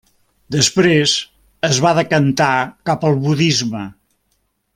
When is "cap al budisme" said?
2.91-3.85